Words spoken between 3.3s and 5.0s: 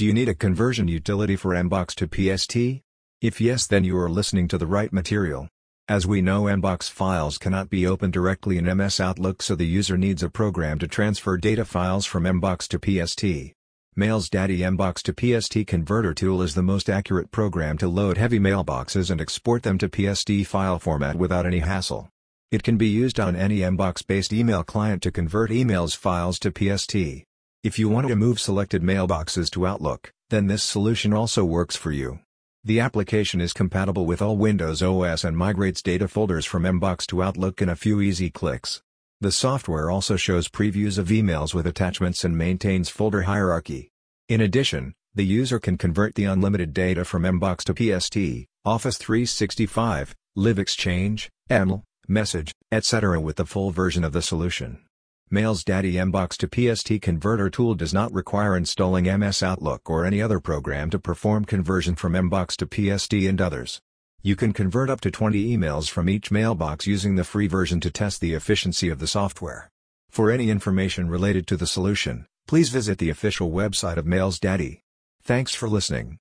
yes then you are listening to the right